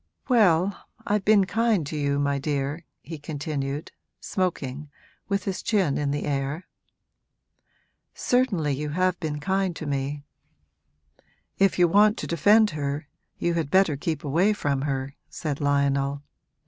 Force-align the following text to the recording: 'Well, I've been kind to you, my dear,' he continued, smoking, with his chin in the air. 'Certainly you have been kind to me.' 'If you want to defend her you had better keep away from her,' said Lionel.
'Well, 0.27 0.75
I've 1.05 1.23
been 1.23 1.45
kind 1.45 1.85
to 1.85 1.95
you, 1.95 2.17
my 2.17 2.39
dear,' 2.39 2.85
he 3.03 3.19
continued, 3.19 3.91
smoking, 4.19 4.89
with 5.29 5.43
his 5.43 5.61
chin 5.61 5.99
in 5.99 6.09
the 6.09 6.23
air. 6.25 6.65
'Certainly 8.15 8.73
you 8.73 8.89
have 8.89 9.19
been 9.19 9.39
kind 9.39 9.75
to 9.75 9.85
me.' 9.85 10.23
'If 11.59 11.77
you 11.77 11.87
want 11.87 12.17
to 12.17 12.25
defend 12.25 12.71
her 12.71 13.07
you 13.37 13.53
had 13.53 13.69
better 13.69 13.95
keep 13.95 14.23
away 14.23 14.53
from 14.53 14.81
her,' 14.89 15.13
said 15.29 15.61
Lionel. 15.61 16.23